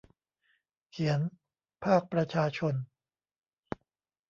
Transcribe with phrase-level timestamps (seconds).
[0.91, 1.19] เขียน
[1.83, 2.75] :'ภาคประชาชน'